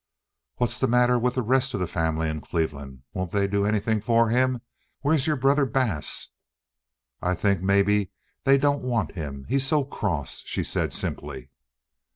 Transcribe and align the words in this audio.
"What's 0.55 0.79
the 0.79 0.87
matter 0.87 1.19
with 1.19 1.35
the 1.35 1.43
rest 1.43 1.75
of 1.75 1.79
the 1.79 1.85
family 1.85 2.27
in 2.27 2.41
Cleveland? 2.41 3.03
Won't 3.13 3.29
they 3.29 3.45
do 3.45 3.67
anything 3.67 4.01
for 4.01 4.29
him? 4.29 4.61
Where's 5.01 5.27
your 5.27 5.35
brother 5.35 5.67
Bass?" 5.67 6.31
"I 7.21 7.35
think 7.35 7.61
maybe 7.61 8.09
they 8.43 8.57
don't 8.57 8.81
want 8.81 9.11
him, 9.13 9.45
he's 9.47 9.67
so 9.67 9.83
cross," 9.83 10.41
she 10.47 10.63
said 10.63 10.91
simply. 10.91 11.51